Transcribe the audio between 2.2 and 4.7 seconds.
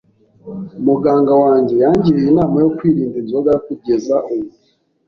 inama yo kwirinda inzoga kugeza ubu.